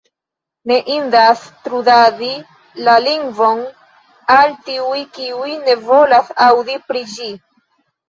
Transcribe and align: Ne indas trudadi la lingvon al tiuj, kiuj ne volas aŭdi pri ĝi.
Ne 0.69 0.77
indas 0.93 1.43
trudadi 1.67 2.31
la 2.89 2.97
lingvon 3.09 3.63
al 4.39 4.59
tiuj, 4.73 4.99
kiuj 5.21 5.55
ne 5.71 5.81
volas 5.87 6.37
aŭdi 6.51 6.83
pri 6.91 7.09
ĝi. 7.17 7.35